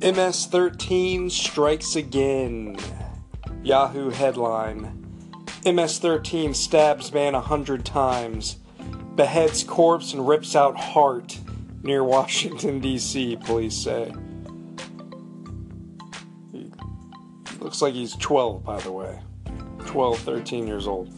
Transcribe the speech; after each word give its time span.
MS 0.00 0.46
13 0.46 1.28
strikes 1.28 1.96
again. 1.96 2.76
Yahoo 3.64 4.10
headline 4.10 4.98
MS 5.66 5.98
13 5.98 6.54
stabs 6.54 7.12
man 7.12 7.34
a 7.34 7.40
hundred 7.40 7.84
times, 7.84 8.58
beheads 9.16 9.64
corpse 9.64 10.12
and 10.12 10.26
rips 10.26 10.54
out 10.54 10.76
heart 10.76 11.38
near 11.82 12.04
Washington, 12.04 12.78
D.C., 12.80 13.36
police 13.44 13.76
say. 13.76 14.12
He 16.52 16.70
looks 17.58 17.82
like 17.82 17.94
he's 17.94 18.14
12, 18.14 18.64
by 18.64 18.80
the 18.80 18.92
way. 18.92 19.18
12, 19.86 20.20
13 20.20 20.66
years 20.68 20.86
old. 20.86 21.12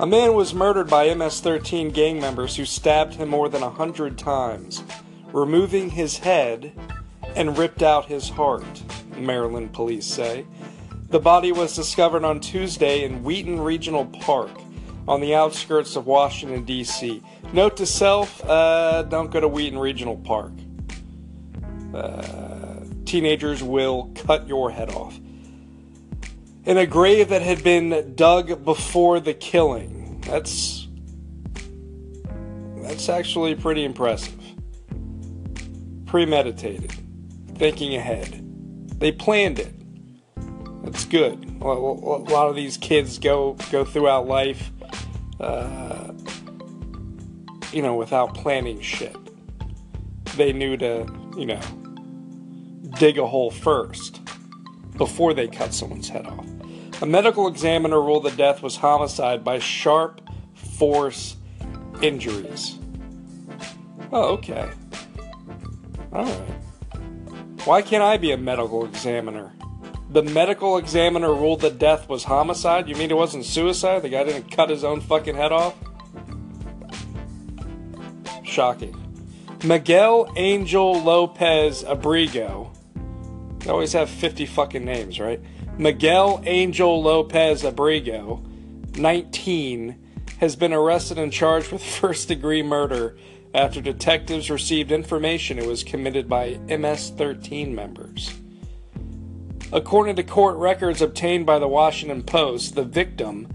A 0.00 0.06
man 0.06 0.32
was 0.32 0.54
murdered 0.54 0.88
by 0.88 1.12
MS 1.12 1.40
13 1.40 1.90
gang 1.90 2.20
members 2.20 2.56
who 2.56 2.64
stabbed 2.64 3.14
him 3.14 3.28
more 3.28 3.50
than 3.50 3.62
a 3.62 3.70
hundred 3.70 4.16
times, 4.16 4.82
removing 5.32 5.90
his 5.90 6.18
head 6.18 6.72
and 7.38 7.56
ripped 7.56 7.84
out 7.84 8.06
his 8.06 8.28
heart, 8.28 8.82
Maryland 9.16 9.72
police 9.72 10.04
say. 10.04 10.44
The 11.08 11.20
body 11.20 11.52
was 11.52 11.74
discovered 11.74 12.24
on 12.24 12.40
Tuesday 12.40 13.04
in 13.04 13.22
Wheaton 13.22 13.60
Regional 13.60 14.06
Park 14.06 14.50
on 15.06 15.20
the 15.20 15.36
outskirts 15.36 15.94
of 15.94 16.04
Washington, 16.04 16.64
D.C. 16.64 17.22
Note 17.52 17.76
to 17.76 17.86
self 17.86 18.44
uh, 18.44 19.04
don't 19.04 19.30
go 19.30 19.38
to 19.38 19.46
Wheaton 19.46 19.78
Regional 19.78 20.16
Park. 20.16 20.50
Uh, 21.94 22.80
teenagers 23.04 23.62
will 23.62 24.10
cut 24.16 24.48
your 24.48 24.72
head 24.72 24.90
off. 24.90 25.18
In 26.66 26.76
a 26.76 26.86
grave 26.86 27.28
that 27.28 27.40
had 27.40 27.62
been 27.62 28.14
dug 28.16 28.64
before 28.64 29.20
the 29.20 29.32
killing. 29.32 30.20
That's. 30.26 30.88
That's 32.82 33.08
actually 33.08 33.54
pretty 33.54 33.84
impressive. 33.84 34.34
Premeditated 36.06 36.97
thinking 37.58 37.94
ahead. 37.96 38.44
They 39.00 39.12
planned 39.12 39.58
it. 39.58 39.74
That's 40.84 41.04
good. 41.04 41.44
A 41.60 41.64
lot 41.64 42.48
of 42.48 42.56
these 42.56 42.76
kids 42.76 43.18
go 43.18 43.54
go 43.70 43.84
throughout 43.84 44.26
life, 44.26 44.70
uh, 45.40 46.12
you 47.72 47.82
know, 47.82 47.94
without 47.94 48.34
planning 48.34 48.80
shit. 48.80 49.16
They 50.36 50.52
knew 50.52 50.76
to, 50.76 51.06
you 51.36 51.46
know, 51.46 51.60
dig 52.98 53.18
a 53.18 53.26
hole 53.26 53.50
first 53.50 54.20
before 54.96 55.34
they 55.34 55.48
cut 55.48 55.74
someone's 55.74 56.08
head 56.08 56.26
off. 56.26 56.46
A 57.02 57.06
medical 57.06 57.48
examiner 57.48 58.00
ruled 58.00 58.24
the 58.24 58.30
death 58.30 58.62
was 58.62 58.76
homicide 58.76 59.44
by 59.44 59.58
sharp 59.58 60.20
force 60.54 61.36
injuries. 62.02 62.78
Oh, 64.10 64.34
okay. 64.34 64.70
All 66.12 66.24
right. 66.24 66.67
Why 67.68 67.82
can't 67.82 68.02
I 68.02 68.16
be 68.16 68.32
a 68.32 68.38
medical 68.38 68.86
examiner? 68.86 69.52
The 70.08 70.22
medical 70.22 70.78
examiner 70.78 71.34
ruled 71.34 71.60
the 71.60 71.68
death 71.68 72.08
was 72.08 72.24
homicide? 72.24 72.88
You 72.88 72.96
mean 72.96 73.10
it 73.10 73.16
wasn't 73.18 73.44
suicide? 73.44 74.00
The 74.00 74.08
guy 74.08 74.24
didn't 74.24 74.50
cut 74.50 74.70
his 74.70 74.84
own 74.84 75.02
fucking 75.02 75.34
head 75.34 75.52
off? 75.52 75.74
Shocking. 78.42 78.96
Miguel 79.64 80.32
Angel 80.36 80.98
Lopez 81.02 81.84
Abrigo. 81.84 82.74
They 83.58 83.68
always 83.68 83.92
have 83.92 84.08
50 84.08 84.46
fucking 84.46 84.86
names, 84.86 85.20
right? 85.20 85.42
Miguel 85.76 86.42
Angel 86.46 87.02
Lopez 87.02 87.64
Abrigo, 87.64 88.42
19, 88.96 89.94
has 90.38 90.56
been 90.56 90.72
arrested 90.72 91.18
and 91.18 91.30
charged 91.30 91.70
with 91.70 91.84
first 92.00 92.28
degree 92.28 92.62
murder 92.62 93.18
after 93.58 93.80
detectives 93.80 94.50
received 94.50 94.92
information 94.92 95.58
it 95.58 95.66
was 95.66 95.82
committed 95.82 96.28
by 96.28 96.60
MS 96.68 97.10
13 97.10 97.74
members. 97.74 98.32
According 99.72 100.14
to 100.14 100.22
court 100.22 100.56
records 100.56 101.02
obtained 101.02 101.44
by 101.44 101.58
the 101.58 101.66
Washington 101.66 102.22
Post, 102.22 102.76
the 102.76 102.84
victim, 102.84 103.48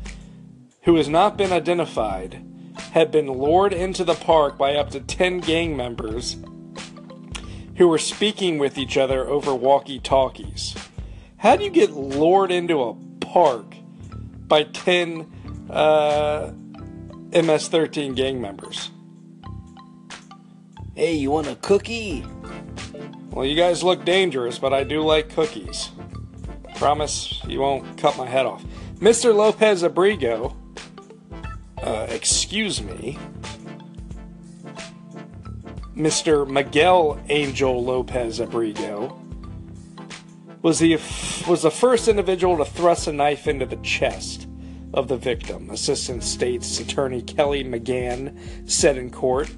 who 0.81 0.97
has 0.97 1.07
not 1.07 1.37
been 1.37 1.53
identified, 1.53 2.43
had 2.91 3.11
been 3.11 3.31
lured 3.31 3.71
into 3.71 4.03
the 4.03 4.13
park 4.13 4.57
by 4.57 4.75
up 4.75 4.89
to 4.89 4.99
10 4.99 5.39
gang 5.39 5.77
members 5.77 6.35
who 7.77 7.87
were 7.87 7.97
speaking 7.97 8.57
with 8.57 8.77
each 8.77 8.97
other 8.97 9.25
over 9.25 9.55
walkie 9.55 9.99
talkies. 9.99 10.75
How 11.37 11.55
do 11.55 11.63
you 11.63 11.69
get 11.69 11.91
lured 11.91 12.51
into 12.51 12.83
a 12.83 12.93
park 13.21 13.73
by 14.47 14.63
10 14.63 15.69
uh, 15.69 16.51
MS 17.31 17.69
13 17.69 18.15
gang 18.15 18.41
members? 18.41 18.89
Hey, 20.95 21.15
you 21.15 21.31
want 21.31 21.47
a 21.47 21.55
cookie? 21.55 22.23
Well, 23.31 23.47
you 23.47 23.55
guys 23.55 23.81
look 23.81 24.05
dangerous, 24.05 24.59
but 24.59 24.73
I 24.73 24.83
do 24.83 25.01
like 25.01 25.33
cookies. 25.33 25.89
Promise 26.75 27.41
you 27.47 27.61
won't 27.61 27.97
cut 27.97 28.15
my 28.15 28.27
head 28.27 28.45
off. 28.45 28.63
Mr. 28.99 29.33
Lopez 29.33 29.81
Abrigo, 29.81 30.55
uh, 31.81 32.05
excuse 32.11 32.79
me, 32.79 33.17
Mr. 35.95 36.47
Miguel 36.47 37.19
Angel 37.27 37.83
Lopez 37.83 38.39
Abrigo 38.39 39.19
was 40.61 40.77
the 40.77 40.93
was 41.47 41.63
the 41.63 41.71
first 41.71 42.07
individual 42.07 42.57
to 42.57 42.65
thrust 42.65 43.07
a 43.07 43.11
knife 43.11 43.47
into 43.47 43.65
the 43.65 43.77
chest 43.77 44.47
of 44.93 45.07
the 45.07 45.17
victim. 45.17 45.71
Assistant 45.71 46.23
State's 46.23 46.79
Attorney 46.79 47.23
Kelly 47.23 47.63
McGann 47.63 48.69
said 48.69 48.95
in 48.95 49.09
court. 49.09 49.51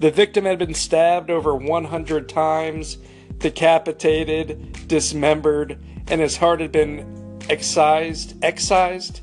The 0.00 0.10
victim 0.10 0.46
had 0.46 0.58
been 0.58 0.72
stabbed 0.72 1.30
over 1.30 1.54
100 1.54 2.26
times, 2.26 2.96
decapitated, 3.36 4.88
dismembered, 4.88 5.78
and 6.08 6.22
his 6.22 6.38
heart 6.38 6.60
had 6.60 6.72
been 6.72 7.38
excised, 7.50 8.42
excised 8.42 9.20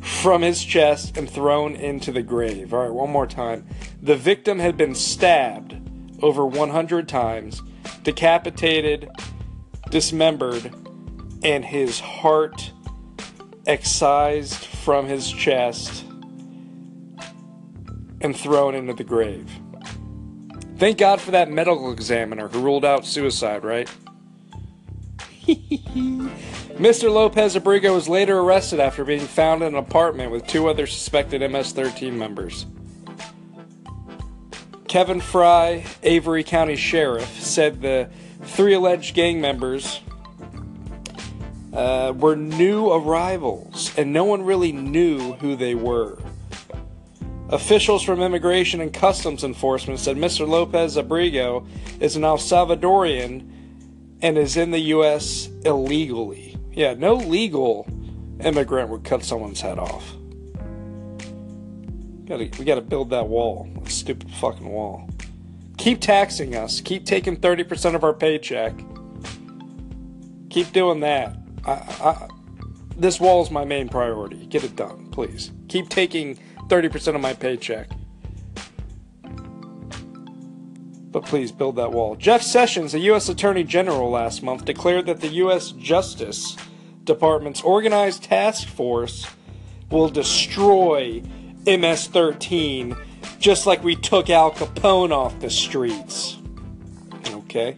from 0.00 0.42
his 0.42 0.64
chest 0.64 1.16
and 1.16 1.28
thrown 1.28 1.74
into 1.74 2.12
the 2.12 2.22
grave. 2.22 2.72
All 2.72 2.82
right, 2.82 2.92
one 2.92 3.10
more 3.10 3.26
time. 3.26 3.66
The 4.00 4.14
victim 4.14 4.60
had 4.60 4.76
been 4.76 4.94
stabbed 4.94 5.74
over 6.22 6.46
100 6.46 7.08
times, 7.08 7.60
decapitated, 8.04 9.10
dismembered, 9.90 10.72
and 11.42 11.64
his 11.64 11.98
heart 11.98 12.70
excised 13.66 14.66
from 14.66 15.06
his 15.06 15.32
chest 15.32 16.03
and 18.24 18.36
thrown 18.36 18.74
into 18.74 18.94
the 18.94 19.04
grave. 19.04 19.50
Thank 20.78 20.98
God 20.98 21.20
for 21.20 21.30
that 21.30 21.50
medical 21.50 21.92
examiner 21.92 22.48
who 22.48 22.60
ruled 22.60 22.84
out 22.84 23.06
suicide, 23.06 23.62
right? 23.62 23.88
Mr. 25.46 27.12
Lopez 27.12 27.54
Abrigo 27.54 27.94
was 27.94 28.08
later 28.08 28.38
arrested 28.38 28.80
after 28.80 29.04
being 29.04 29.20
found 29.20 29.62
in 29.62 29.68
an 29.68 29.76
apartment 29.76 30.32
with 30.32 30.46
two 30.46 30.68
other 30.68 30.86
suspected 30.86 31.48
MS 31.48 31.72
13 31.72 32.18
members. 32.18 32.66
Kevin 34.88 35.20
Frye, 35.20 35.84
Avery 36.02 36.42
County 36.42 36.76
Sheriff, 36.76 37.40
said 37.40 37.82
the 37.82 38.08
three 38.42 38.74
alleged 38.74 39.14
gang 39.14 39.40
members 39.40 40.00
uh, 41.72 42.12
were 42.16 42.36
new 42.36 42.90
arrivals 42.90 43.92
and 43.98 44.12
no 44.12 44.24
one 44.24 44.42
really 44.42 44.72
knew 44.72 45.34
who 45.34 45.56
they 45.56 45.74
were. 45.74 46.18
Officials 47.50 48.02
from 48.02 48.22
Immigration 48.22 48.80
and 48.80 48.92
Customs 48.92 49.44
Enforcement 49.44 50.00
said 50.00 50.16
Mr. 50.16 50.48
Lopez 50.48 50.96
Abrigo 50.96 51.66
is 52.00 52.16
an 52.16 52.24
El 52.24 52.38
Salvadorian 52.38 53.50
and 54.22 54.38
is 54.38 54.56
in 54.56 54.70
the 54.70 54.78
U.S. 54.78 55.50
illegally. 55.64 56.56
Yeah, 56.72 56.94
no 56.94 57.14
legal 57.14 57.86
immigrant 58.40 58.88
would 58.88 59.04
cut 59.04 59.22
someone's 59.22 59.60
head 59.60 59.78
off. 59.78 60.14
Gotta, 62.24 62.48
we 62.58 62.64
gotta 62.64 62.80
build 62.80 63.10
that 63.10 63.28
wall. 63.28 63.68
That 63.74 63.90
stupid 63.90 64.30
fucking 64.30 64.66
wall. 64.66 65.10
Keep 65.76 66.00
taxing 66.00 66.56
us. 66.56 66.80
Keep 66.80 67.04
taking 67.04 67.36
30% 67.36 67.94
of 67.94 68.02
our 68.04 68.14
paycheck. 68.14 68.72
Keep 70.48 70.72
doing 70.72 71.00
that. 71.00 71.36
I, 71.66 71.72
I, 71.72 72.28
this 72.96 73.20
wall 73.20 73.42
is 73.42 73.50
my 73.50 73.66
main 73.66 73.90
priority. 73.90 74.46
Get 74.46 74.64
it 74.64 74.76
done, 74.76 75.10
please. 75.10 75.52
Keep 75.68 75.90
taking 75.90 76.38
30% 76.68 77.14
of 77.14 77.20
my 77.20 77.34
paycheck. 77.34 77.88
But 81.10 81.24
please 81.26 81.52
build 81.52 81.76
that 81.76 81.92
wall. 81.92 82.16
Jeff 82.16 82.42
Sessions, 82.42 82.92
the 82.92 82.98
U.S. 83.00 83.28
Attorney 83.28 83.62
General, 83.62 84.10
last 84.10 84.42
month 84.42 84.64
declared 84.64 85.06
that 85.06 85.20
the 85.20 85.28
U.S. 85.28 85.70
Justice 85.70 86.56
Department's 87.04 87.60
organized 87.60 88.24
task 88.24 88.66
force 88.66 89.26
will 89.90 90.08
destroy 90.08 91.22
MS 91.66 92.08
13 92.08 92.96
just 93.38 93.66
like 93.66 93.84
we 93.84 93.94
took 93.94 94.30
Al 94.30 94.50
Capone 94.50 95.12
off 95.12 95.38
the 95.40 95.50
streets. 95.50 96.38
Okay. 97.28 97.76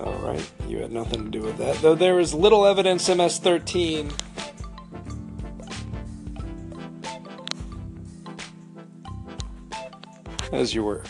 Alright, 0.00 0.50
you 0.66 0.78
had 0.78 0.90
nothing 0.90 1.24
to 1.24 1.30
do 1.30 1.42
with 1.42 1.58
that. 1.58 1.76
Though 1.76 1.94
there 1.94 2.18
is 2.18 2.34
little 2.34 2.66
evidence 2.66 3.08
MS 3.08 3.38
13 3.38 4.10
as 10.52 10.74
you 10.74 10.84
were 10.84 11.02